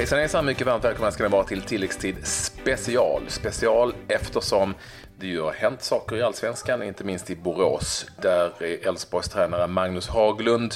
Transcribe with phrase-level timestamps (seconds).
[0.00, 3.22] Hejsan hejsan, mycket varmt välkomna ska ni vara till tilläggstid special.
[3.28, 4.74] Special eftersom
[5.18, 10.08] det ju har hänt saker i Allsvenskan, inte minst i Borås, där Elfsborgs tränare Magnus
[10.08, 10.74] Haglund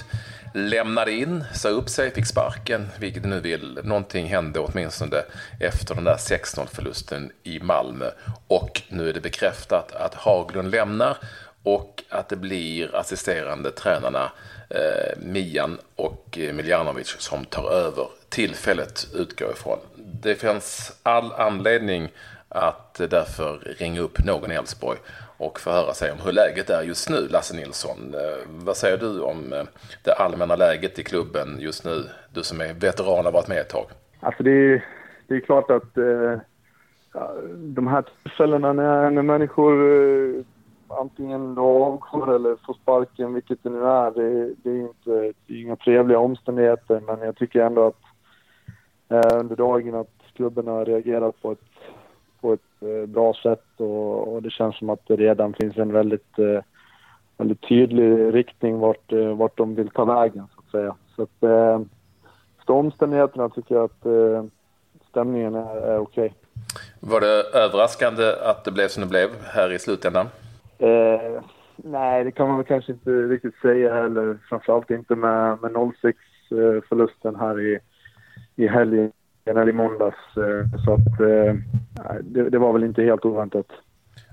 [0.54, 3.80] lämnade in, sa upp sig, fick sparken, vilket du nu vill.
[3.84, 5.22] Någonting hände åtminstone
[5.60, 8.10] efter den där 16-förlusten i Malmö.
[8.48, 11.16] Och nu är det bekräftat att Haglund lämnar
[11.64, 14.32] och att det blir assisterande tränarna
[14.70, 19.78] eh, Mian och eh, Miljanovic som tar över tillfället utgår ifrån.
[19.96, 22.08] Det finns all anledning
[22.48, 24.98] att därför ringa upp någon i Elfsborg
[25.36, 28.14] och förhöra sig om hur läget är just nu, Lasse Nilsson.
[28.14, 29.62] Eh, vad säger du om eh,
[30.02, 32.04] det allmänna läget i klubben just nu?
[32.34, 33.86] Du som är veteran och har varit med ett tag.
[34.20, 34.84] Alltså det är,
[35.26, 36.38] det är klart att eh,
[37.56, 40.44] de här tillfällena när, när människor eh,
[40.88, 45.54] antingen då avgår eller får sparken, vilket det nu är, det, det är inte det
[45.54, 47.00] är inga trevliga omständigheter.
[47.06, 48.02] Men jag tycker ändå att
[49.08, 51.58] eh, under dagen att klubben har reagerat på ett,
[52.40, 55.92] på ett eh, bra sätt och, och, det känns som att det redan finns en
[55.92, 56.62] väldigt, eh,
[57.36, 60.94] väldigt tydlig riktning vart, eh, vart de vill ta vägen så att säga.
[61.16, 61.80] Så att, eh,
[62.58, 64.44] efter omständigheterna tycker jag att eh,
[65.10, 66.24] stämningen är, är okej.
[66.24, 66.38] Okay.
[67.00, 70.26] Var det överraskande att det blev som det blev här i slutändan?
[70.78, 71.42] Eh,
[71.76, 74.38] nej, det kan man väl kanske inte riktigt säga heller.
[74.48, 77.78] Framförallt inte med, med 0-6-förlusten här i,
[78.56, 79.12] i helgen
[79.44, 80.36] eller i måndags.
[80.36, 81.54] Eh, så att eh,
[82.22, 83.66] det, det, var väl inte helt oväntat.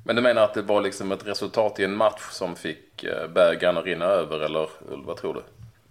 [0.06, 3.34] Men du menar att det var liksom ett resultat i en match som fick eh,
[3.36, 4.68] bägaren att rinna över eller
[5.06, 5.42] vad tror du?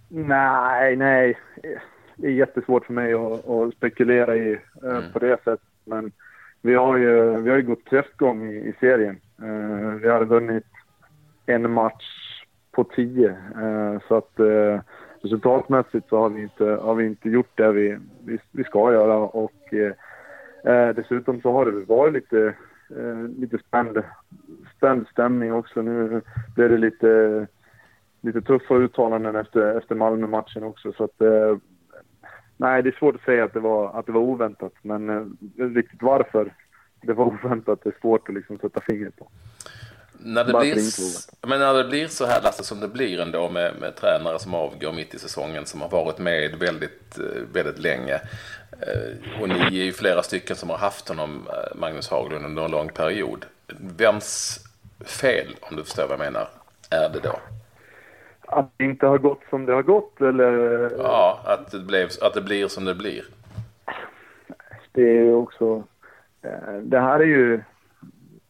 [0.08, 1.38] Nej, nej.
[2.16, 5.02] Det är jättesvårt för mig att, att spekulera i mm.
[5.12, 5.60] på det sättet.
[5.84, 6.12] Men
[6.62, 9.20] vi har ju, vi har ju gått kräftgång i, i serien.
[9.42, 10.66] Uh, vi hade vunnit
[11.46, 13.36] en match på tio.
[13.62, 14.80] Uh, så att uh,
[15.22, 19.16] resultatmässigt så har vi inte, har vi inte gjort det vi, vi, vi ska göra.
[19.16, 19.52] Och
[20.96, 22.54] dessutom så har det varit lite,
[23.38, 24.02] lite spänd,
[24.76, 25.82] spänd stämning också.
[25.82, 26.20] Nu
[26.54, 27.46] blev det lite,
[28.20, 30.92] lite tuffa uttalanden efter, efter Malmö-matchen också.
[30.92, 31.22] Så att,
[32.60, 34.72] nej, det är svårt att säga att det var, att det var oväntat.
[34.82, 36.52] Men riktigt varför
[37.02, 37.80] det var oväntat.
[37.82, 39.28] Det är svårt att liksom sätta fingret på.
[40.22, 40.76] När det, blir,
[41.46, 44.54] men när det blir så här Lasse som det blir ändå med, med tränare som
[44.54, 48.14] avgår mitt i säsongen som har varit med väldigt, eh, väldigt länge.
[48.80, 52.64] Eh, och ni är ju flera stycken som har haft honom, eh, Magnus Haglund, under
[52.64, 53.46] en lång period.
[53.78, 54.60] Vems
[55.04, 56.48] fel, om du förstår vad jag menar,
[56.90, 57.38] är det då?
[58.52, 60.90] Att det inte har gått som det har gått eller?
[60.98, 63.22] Ja, att det, blev, att det blir som det blir.
[64.92, 65.84] Det är ju också
[66.42, 67.54] Eh, det här är ju,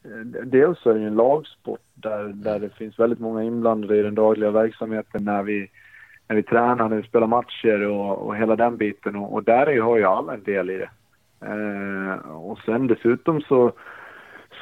[0.04, 4.02] eh, dels är det ju en lagsport där, där det finns väldigt många inblandade i
[4.02, 5.70] den dagliga verksamheten när vi,
[6.28, 9.68] när vi tränar, när vi spelar matcher och, och hela den biten och, och där
[9.68, 10.90] är, har ju alla en del i det.
[11.46, 13.72] Eh, och sen dessutom så,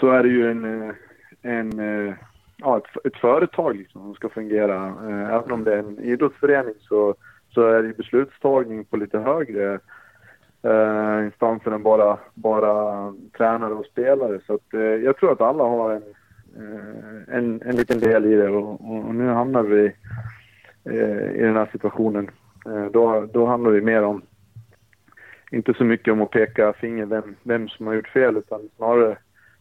[0.01, 0.95] så är det ju en,
[1.43, 1.81] en
[2.59, 4.87] ja, ett, ett företag liksom som ska fungera.
[4.87, 7.15] Eh, även om det är en idrottsförening så,
[7.51, 9.81] så är det beslutstagning på lite högre
[10.63, 14.41] eh, instanser än bara, bara tränare och spelare.
[14.47, 16.03] Så att, eh, jag tror att alla har en,
[16.57, 19.93] eh, en, en liten del i det och, och nu hamnar vi
[20.85, 22.31] eh, i den här situationen.
[22.67, 24.23] Eh, då, då handlar det mer om,
[25.51, 29.19] inte så mycket om att peka finger vem, vem som har gjort fel utan snarare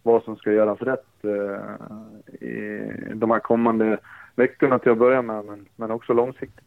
[0.07, 3.97] vad som ska göras rätt eh, i de här kommande
[4.35, 6.65] veckorna till att börja med men, men också långsiktigt.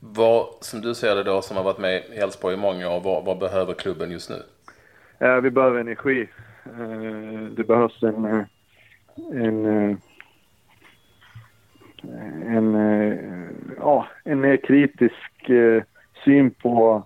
[0.00, 3.00] Vad, som du ser det då, som har varit med i Elfsborg i många år,
[3.00, 4.42] vad, vad behöver klubben just nu?
[5.26, 6.28] Eh, vi behöver energi.
[6.64, 8.44] Eh, det behövs en, eh,
[9.32, 9.96] en, eh,
[12.56, 13.18] en, eh,
[13.76, 15.50] ja, en mer kritisk
[16.24, 17.02] syn på,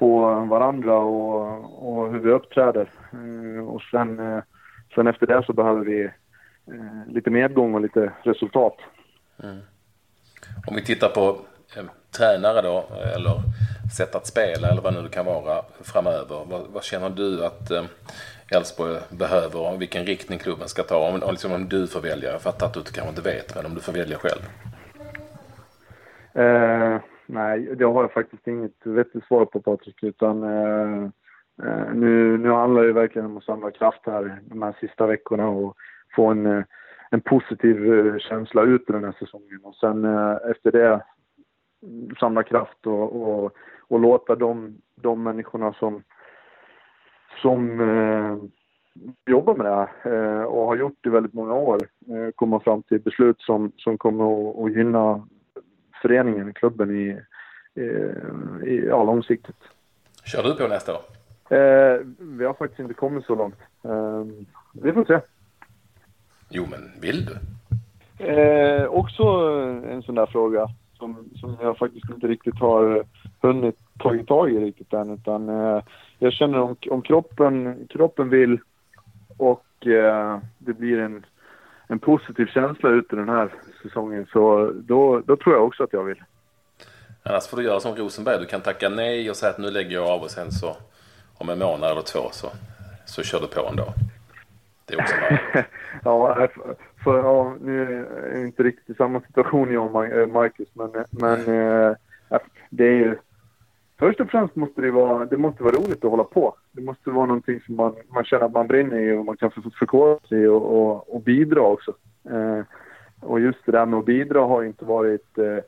[0.00, 2.88] på varandra och, och hur vi uppträder.
[3.68, 4.42] och sen,
[4.94, 6.10] sen efter det så behöver vi
[7.06, 8.76] lite medgång och lite resultat.
[9.42, 9.60] Mm.
[10.66, 11.36] Om vi tittar på
[11.76, 11.84] eh,
[12.18, 12.84] tränare då,
[13.16, 13.42] eller
[13.96, 16.44] sätt att spela eller vad nu det kan vara framöver.
[16.46, 17.84] Vad, vad känner du att eh,
[18.48, 21.08] Elfsborg eh, behöver och vilken riktning klubben ska ta?
[21.08, 23.66] Om, om, liksom, om du får välja, jag fattar att du kanske inte vet, men
[23.66, 24.42] om du får välja själv.
[26.34, 27.00] Eh,
[27.32, 31.02] nej, det har jag faktiskt inget vettigt svar på Patrik, utan eh,
[31.62, 35.48] eh, nu, nu handlar det verkligen om att samla kraft här de här sista veckorna
[35.48, 35.76] och
[36.16, 36.64] få en eh,
[37.10, 39.60] en positiv eh, känsla ut den här säsongen.
[39.62, 41.04] Och sen eh, efter det
[42.20, 43.52] samla kraft och, och,
[43.88, 46.02] och låta de, de människorna som,
[47.42, 48.36] som eh,
[49.26, 51.78] jobbar med det här eh, och har gjort det i väldigt många år
[52.08, 55.28] eh, komma fram till beslut som, som kommer att, att gynna
[56.02, 57.20] föreningen, klubben i,
[57.80, 57.84] i,
[58.70, 59.62] i ja, långsiktigt.
[60.24, 61.02] Kör du på nästa år?
[61.50, 63.58] Eh, vi har faktiskt inte kommit så långt.
[63.84, 64.24] Eh,
[64.72, 65.20] vi får se.
[66.48, 67.36] Jo, men vill du?
[68.24, 69.22] Eh, också
[69.88, 73.04] en sån där fråga som, som jag faktiskt inte riktigt har
[73.40, 75.10] hunnit tagit tag i riktigt än.
[75.10, 75.82] Utan, eh,
[76.18, 78.58] jag känner om, om kroppen, kroppen vill
[79.36, 81.26] och eh, det blir en,
[81.90, 85.92] en positiv känsla ut i den här säsongen så då, då tror jag också att
[85.92, 86.22] jag vill.
[87.22, 88.38] Annars får du göra som Rosenberg.
[88.40, 90.76] Du kan tacka nej och säga att nu lägger jag av och sen så
[91.34, 92.46] om en månad eller två så,
[93.06, 93.94] så kör du på ändå.
[94.84, 95.14] Det är också
[96.04, 100.68] Ja, för, för, ja, nu är jag inte riktigt samma situation jag och eh, Marcus,
[100.72, 101.96] men, men äh,
[102.70, 103.16] det är ju...
[104.00, 106.54] Först och främst måste det vara, det måste vara roligt att hålla på.
[106.72, 109.50] Det måste vara någonting som man, man känner att man brinner i och man kan
[109.50, 111.94] förkovra sig i och, och, och, bidra också.
[112.30, 112.60] Eh,
[113.20, 115.38] och just det där med att bidra har inte varit...
[115.38, 115.58] Eh,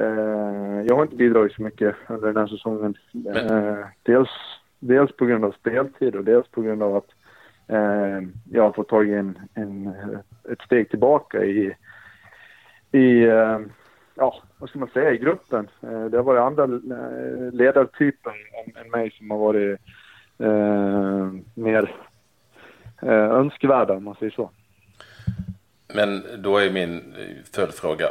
[0.00, 2.94] eh, jag har inte bidragit så mycket under den här säsongen.
[4.02, 4.30] dels,
[4.78, 7.08] dels på grund av speltid och dels på grund av att
[7.68, 9.94] eh, jag har fått tagit en, en,
[10.50, 11.76] ett steg tillbaka i,
[12.92, 13.58] i eh,
[14.14, 15.68] ja, vad ska man säga, i gruppen.
[15.82, 18.32] Eh, det har varit andra eh, ledartyper
[18.76, 19.80] än, mig som har varit
[20.38, 21.94] eh, mer
[23.02, 24.50] eh, önskvärda, om man säger så.
[25.94, 27.14] Men då är min
[27.54, 28.06] följdfråga,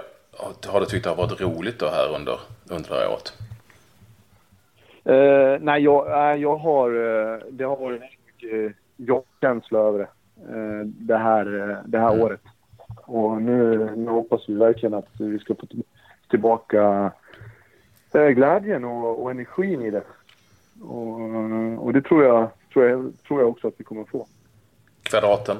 [0.68, 2.39] har du tyckt det har varit roligt då här under,
[2.69, 3.33] under det här året?
[5.09, 10.07] Uh, nej, jag, jag har, uh, det har varit mycket jobbkänsla över det,
[10.83, 11.45] det här,
[11.86, 12.21] det här mm.
[12.21, 12.42] året.
[13.06, 15.68] Och nu, nu hoppas vi verkligen att vi ska få
[16.30, 17.12] tillbaka
[18.12, 20.03] glädjen och, och energin i det.
[20.81, 24.27] Och, och det tror jag, tror, jag, tror jag också att vi kommer få.
[25.03, 25.57] Kvadraten?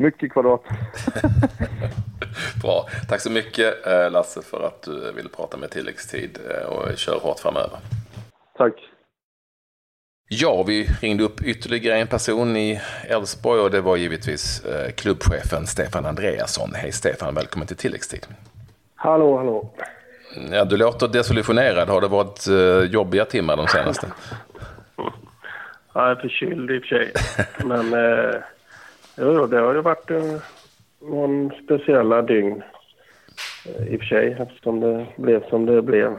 [0.00, 0.62] Mycket kvadrat.
[2.62, 2.86] Bra.
[3.08, 7.18] Tack så mycket eh, Lasse för att du ville prata med tilläggstid eh, och kör
[7.18, 7.78] hårt framöver.
[8.56, 8.74] Tack.
[10.28, 15.66] Ja, vi ringde upp ytterligare en person i Elfsborg och det var givetvis eh, klubbchefen
[15.66, 16.70] Stefan Andreasson.
[16.74, 18.26] Hej Stefan, välkommen till tilläggstid.
[18.94, 19.70] Hallå, hallå.
[20.50, 21.88] Ja, du låter desillusionerad.
[21.88, 22.46] Har det varit
[22.92, 24.06] jobbiga timmar de senaste?
[25.94, 27.12] Jag är förkyld i och för sig.
[27.64, 28.34] Men eh,
[29.16, 30.36] jo, det har ju varit eh,
[31.00, 32.62] någon speciella dygn
[33.66, 36.16] eh, i och för sig eftersom det blev som det blev.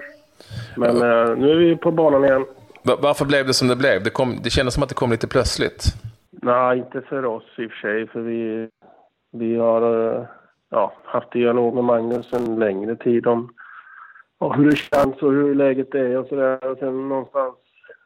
[0.77, 1.31] Men ja.
[1.31, 2.45] eh, nu är vi på banan igen.
[2.85, 4.03] Varför blev det som det blev?
[4.03, 5.83] Det, kom, det kändes som att det kom lite plötsligt.
[6.31, 8.07] Nej, inte för oss i och för sig.
[8.07, 8.69] För vi,
[9.31, 10.25] vi har eh,
[10.69, 13.53] ja, haft dialog med Magnus en längre tid om,
[14.37, 16.71] om hur det känns och hur läget är och sådär.
[16.71, 17.55] Och sen någonstans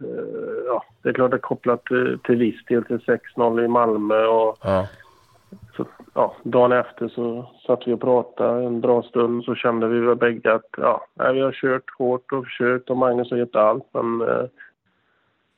[0.03, 2.97] Eh, ja, det är klart det är kopplat till, till viss del till
[3.35, 4.87] 6-0 i Malmö och ja.
[5.77, 9.99] Så, ja, dagen efter så satt vi och pratade en bra stund så kände vi
[9.99, 13.83] väl bägge att ja, vi har kört hårt och försökt och Magnus har gett allt
[13.93, 14.45] men eh,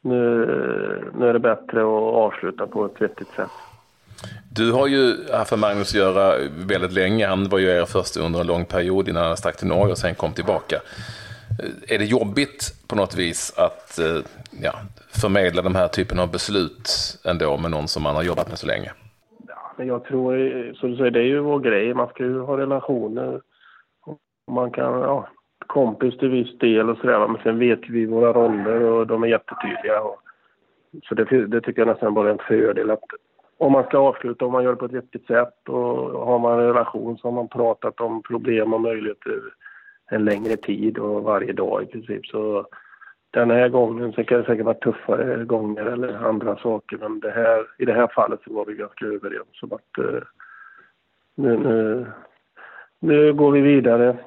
[0.02, 3.52] nu, nu är det bättre att avsluta på ett vettigt sätt.
[4.54, 7.28] Du har ju haft med Magnus att göra väldigt länge.
[7.28, 9.98] Han var ju er först under en lång period innan han stack till Norge och
[9.98, 10.82] sen kom tillbaka.
[11.88, 14.18] Är det jobbigt på något vis att eh,
[14.62, 14.74] ja,
[15.22, 16.90] förmedla den här typen av beslut
[17.26, 18.92] ändå med någon som man har jobbat med så länge?
[19.48, 21.94] Ja, men jag tror, så du säger, det är ju vår grej.
[21.94, 23.42] Man ska ju ha relationer.
[24.52, 25.28] Man kan, ja,
[25.72, 27.28] kompis till viss del och sådär.
[27.28, 30.02] Men sen vet vi våra roller och de är jättetydliga.
[30.02, 30.20] Och,
[31.04, 33.04] så det, det tycker jag nästan bara är en fördel att
[33.58, 36.60] om man ska avsluta, om man gör det på ett vettigt sätt och har man
[36.60, 39.42] en relation så har man pratat om problem och möjligheter
[40.12, 42.26] en längre tid och varje dag i princip.
[42.26, 42.68] Så
[43.32, 47.32] den här gången, så kan det säkert vara tuffare gånger eller andra saker, men det
[47.32, 50.22] här, i det här fallet så var vi ganska överens om att uh,
[51.36, 52.06] nu, nu,
[53.00, 54.18] nu går vi vidare,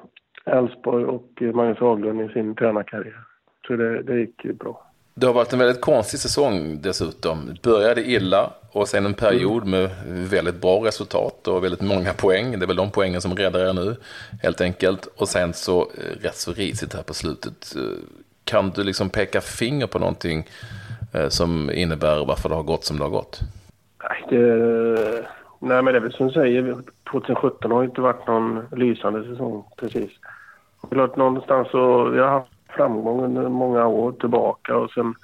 [0.45, 3.23] Elfsborg och Magnus Haglund i sin tränarkarriär.
[3.67, 4.81] Så det, det gick bra.
[5.17, 7.57] Det har varit en väldigt konstig säsong dessutom.
[7.63, 12.59] Började illa och sen en period med väldigt bra resultat och väldigt många poäng.
[12.59, 13.95] Det är väl de poängen som räddar er nu,
[14.43, 15.05] helt enkelt.
[15.17, 17.75] Och sen så eh, rätt så risigt här på slutet.
[17.75, 17.81] Eh,
[18.43, 20.47] kan du liksom peka finger på någonting
[21.13, 23.39] eh, som innebär varför det har gått som det har gått?
[24.09, 25.25] Nej, det,
[25.65, 26.75] nej men det är väl som du säger,
[27.11, 30.11] 2017 har inte varit någon lysande säsong precis.
[30.91, 35.15] Klart någonstans så, vi har haft framgång under många år tillbaka och sen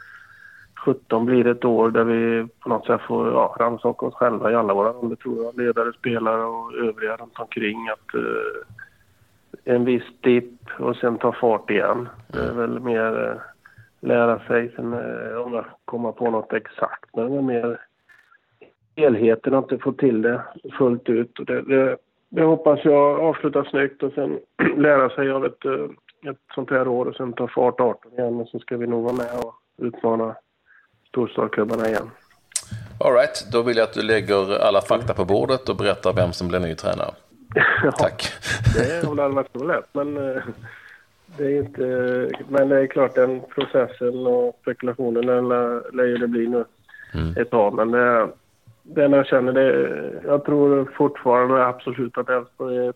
[0.85, 4.51] 17 blir det ett år där vi på något sätt får ja, rannsaka oss själva
[4.51, 5.57] i alla våra roller tror jag.
[5.57, 7.89] Ledare, spelare och övriga runt omkring.
[7.89, 12.09] Att, eh, en viss dipp och sen ta fart igen.
[12.27, 13.41] Det är väl mer eh,
[13.99, 14.71] lära sig.
[14.75, 17.15] Sen eh, om jag kommer på något exakt.
[17.15, 17.79] Men det är mer
[18.95, 20.41] helheten, att inte få till det
[20.77, 21.39] fullt ut.
[21.39, 21.97] Och det, det,
[22.29, 24.39] det hoppas jag avslutar snyggt och sen
[24.77, 25.65] lära sig av ett
[26.29, 29.03] ett sånt här år och sen ta fart 18 igen och så ska vi nog
[29.03, 30.35] vara med och utmana
[31.07, 32.09] storstadsklubbarna igen.
[32.99, 36.47] Alright, då vill jag att du lägger alla fakta på bordet och berättar vem som
[36.47, 37.11] blir ny tränare.
[37.97, 38.23] Tack.
[38.75, 40.43] det har väl varit så lätt, men eh,
[41.37, 41.83] det är inte...
[42.47, 45.25] Men det är klart, den processen och spekulationen
[45.93, 46.65] lär ju det bli nu
[47.13, 47.37] mm.
[47.37, 47.73] ett tag.
[47.73, 48.29] Men det,
[48.95, 52.93] det jag känner, det, jag tror fortfarande absolut att Elfsborg är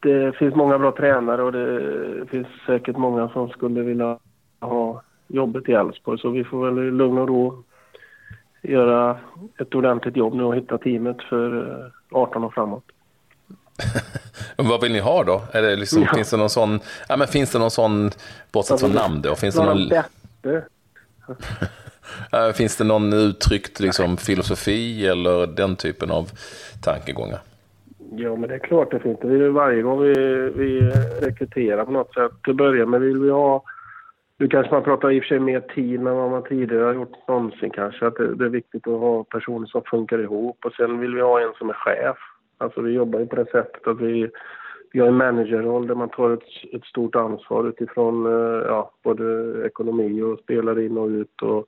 [0.00, 4.18] det finns många bra tränare och det finns säkert många som skulle vilja
[4.60, 6.18] ha jobbet i Elfsborg.
[6.18, 7.64] Så vi får väl i lugn och ro
[8.62, 9.18] göra
[9.60, 12.84] ett ordentligt jobb nu och hitta teamet för 18 år framåt.
[14.56, 15.42] vad vill ni ha då?
[15.52, 16.14] Är det liksom, ja.
[16.14, 18.10] Finns det någon sån, ja, men finns det någon sån,
[18.52, 19.34] bortsett från namn då?
[19.34, 19.88] Finns det någon...
[19.88, 20.64] Bättre.
[22.56, 26.30] finns det någon uttryckt liksom, filosofi eller den typen av
[26.82, 27.38] tankegångar?
[28.10, 29.18] Ja, men det är klart det finns.
[29.20, 30.14] Det varje gång vi,
[30.56, 30.80] vi
[31.20, 32.32] rekryterar på något sätt.
[32.42, 33.62] Till att börja med vill vi ha...
[34.38, 36.94] Nu kanske man pratar i och för sig mer tid än vad man tidigare har
[36.94, 38.06] gjort någonsin kanske.
[38.06, 40.64] Att det, det, är viktigt att ha personer som funkar ihop.
[40.64, 42.16] Och sen vill vi ha en som är chef.
[42.58, 44.30] Alltså vi jobbar ju på det sättet att vi,
[44.92, 49.54] vi har en managerroll där man tar ett, ett stort ansvar utifrån eh, ja, både
[49.66, 51.66] ekonomi och spelar in och ut och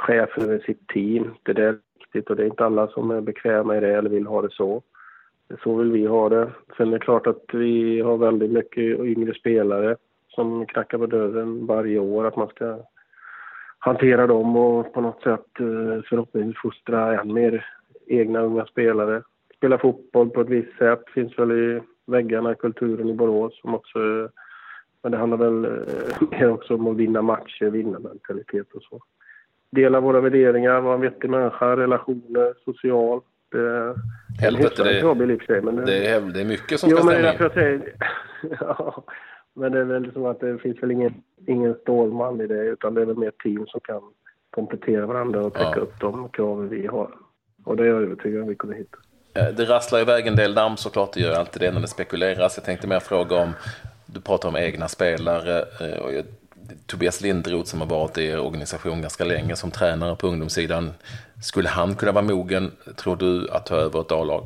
[0.00, 1.30] chef över sitt team.
[1.42, 4.10] Det där är viktigt och det är inte alla som är bekväma i det eller
[4.10, 4.82] vill ha det så.
[5.62, 6.50] Så vill vi ha det.
[6.76, 9.96] Sen är det klart att vi har väldigt mycket yngre spelare
[10.28, 12.26] som knackar på dörren varje år.
[12.26, 12.78] Att man ska
[13.78, 17.66] hantera dem och på något sätt eh, förhoppningsvis fostra än mer
[18.06, 19.22] egna unga spelare.
[19.56, 23.98] Spela fotboll på ett visst sätt finns väl i väggarna, kulturen i Borås som också
[25.02, 29.00] men det handlar väl eh, mer också om att vinna matcher, vinna mentalitet och så.
[29.70, 33.20] Dela våra värderingar, vara en vettig människa, relationer, social.
[33.52, 33.94] Det,
[34.40, 37.06] Helvete, det, jobb i sig, men det, det, är, det är mycket som jo, ska
[37.06, 37.94] stämma men jag säger,
[38.60, 39.04] ja,
[39.54, 41.14] men det är väl som att det finns väl ingen,
[41.46, 44.00] ingen stålman i det utan det är väl mer team som kan
[44.50, 45.82] komplettera varandra och täcka ja.
[45.82, 47.10] upp de kraven vi har.
[47.64, 48.98] Och det är jag övertygad om vi kommer hitta.
[49.34, 52.56] Eh, det rasslar iväg en del namn såklart, det gör alltid det när det spekuleras.
[52.56, 53.52] Jag tänkte mer fråga om,
[54.06, 55.58] du pratar om egna spelare.
[55.58, 56.24] Eh,
[56.86, 60.90] Tobias Lindroth som har varit i er organisation ganska länge som tränare på ungdomssidan.
[61.42, 64.42] Skulle han kunna vara mogen, tror du, att ta över ett A-lag?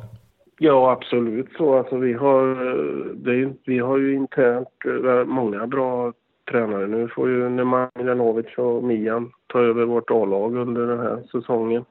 [0.59, 1.77] Ja, absolut så.
[1.77, 6.13] Alltså, vi, har, eh, det, vi har ju internt eh, många bra
[6.51, 6.87] tränare.
[6.87, 11.85] Nu får ju Nemanja Milanovic och Mian ta över vårt A-lag under den här säsongen.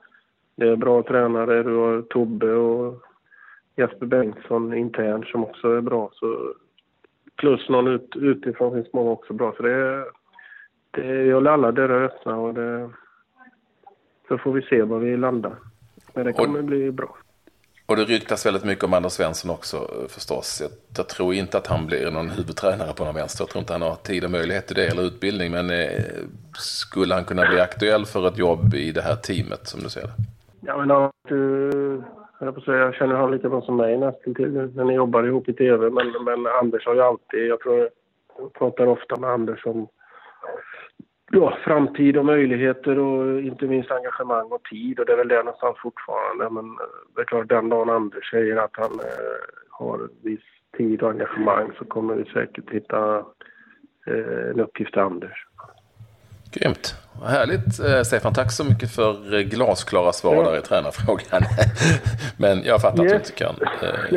[0.56, 1.62] Det är bra tränare.
[1.62, 3.02] Du har Tobbe och
[3.76, 6.10] Jesper Bengtsson internt som också är bra.
[6.12, 6.54] Så
[7.36, 9.54] plus någon ut, utifrån finns många också bra.
[9.56, 10.04] Så det är,
[10.94, 12.90] det, jag håller alla dörrar öppna och det,
[14.28, 15.56] så får vi se var vi landar.
[16.14, 17.16] Men det kommer och, bli bra.
[17.86, 19.76] Och det ryktas väldigt mycket om Anders Svensson också
[20.08, 20.60] förstås.
[20.62, 23.42] Jag, jag, tror inte att han blir någon huvudtränare på någon vänster.
[23.42, 25.52] Jag tror inte han har tid och möjlighet till det eller utbildning.
[25.52, 26.04] Men eh,
[26.58, 30.02] skulle han kunna bli aktuell för ett jobb i det här teamet som du ser
[30.02, 30.14] det?
[30.60, 32.04] Ja, men uh,
[32.40, 35.48] jag, säga, jag känner honom lika bra som mig nästan till när ni jobbar ihop
[35.48, 35.90] i tv.
[35.90, 37.88] Men, men Anders har ju alltid, jag tror jag
[38.52, 39.88] pratar ofta med Anders om
[41.34, 44.98] ja, framtid och möjligheter och inte minst engagemang och tid.
[44.98, 46.50] Och det är väl det någonstans fortfarande.
[46.50, 49.36] Men eh, det är klart, den dagen Anders säger att han eh,
[49.70, 50.40] har viss
[50.76, 53.18] tid och engagemang så kommer vi säkert hitta
[54.06, 55.46] eh, en uppgift till Anders.
[56.52, 56.94] Grymt.
[57.20, 58.34] Vad härligt eh, Stefan.
[58.34, 60.42] Tack så mycket för glasklara svar ja.
[60.42, 61.42] där i tränarfrågan.
[62.36, 63.12] Men jag fattar yes.
[63.12, 63.54] att du inte kan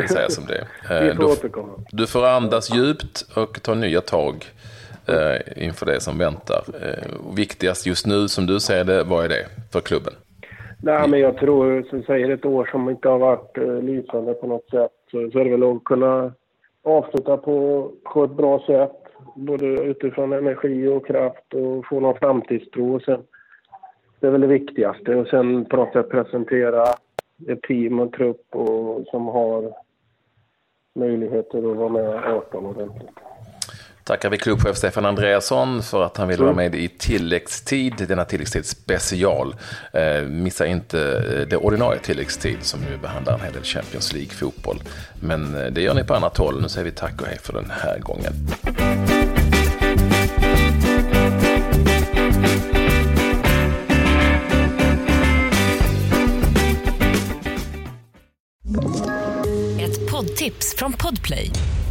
[0.02, 1.10] eh, säga som det är.
[1.10, 1.52] Eh, du,
[1.92, 4.46] du får andas djupt och ta nya tag
[5.08, 6.64] eh, inför det som väntar.
[6.82, 10.14] Eh, viktigast just nu, som du ser det, vad är det för klubben?
[10.82, 14.48] Nej, men jag tror, som säger, ett år som inte har varit eh, lysande på
[14.48, 16.34] något sätt, så, så är det väl att kunna
[16.84, 19.04] avsluta på, på ett bra sätt.
[19.36, 22.96] Både utifrån energi och kraft och få någon framtidstro.
[22.96, 23.24] Och sen,
[24.20, 25.16] det är väl det viktigaste.
[25.16, 26.84] Och sen på något sätt presentera
[27.48, 29.74] ett team och trupp och, som har
[30.96, 33.27] möjligheter att vara med 18 ordentligt
[34.08, 38.66] tackar vi klubbchef Stefan Andreasson för att han ville vara med i tilläggstid, denna tilläggstid
[38.66, 39.56] special.
[39.94, 44.82] Eh, missa inte eh, det ordinarie tilläggstid som nu behandlar en hel del Champions League-fotboll.
[45.20, 46.62] Men eh, det gör ni på annat håll.
[46.62, 48.34] Nu säger vi tack och hej för den här gången.
[59.80, 61.52] Ett poddtips från Podplay.